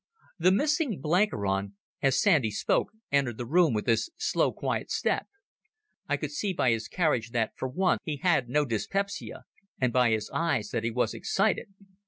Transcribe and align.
The 0.39 0.51
missing 0.51 0.99
Blenkiron, 0.99 1.75
as 2.01 2.19
Sandy 2.19 2.49
spoke, 2.49 2.89
entered 3.11 3.37
the 3.37 3.45
room 3.45 3.71
with 3.71 3.85
his 3.85 4.09
slow, 4.17 4.51
quiet 4.51 4.89
step. 4.89 5.27
I 6.09 6.17
could 6.17 6.31
see 6.31 6.53
by 6.53 6.71
his 6.71 6.87
carriage 6.87 7.29
that 7.33 7.51
for 7.55 7.67
once 7.67 8.01
he 8.03 8.17
had 8.17 8.49
no 8.49 8.65
dyspepsia, 8.65 9.43
and 9.79 9.93
by 9.93 10.09
his 10.09 10.31
eyes 10.33 10.69
that 10.69 10.83
he 10.83 10.89
was 10.89 11.13
excited. 11.13 11.67